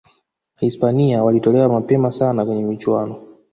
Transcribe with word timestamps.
hispania 0.59 1.23
walitolewa 1.23 1.67
nmapema 1.67 2.11
sana 2.11 2.45
kwenye 2.45 2.63
michuano 2.63 3.21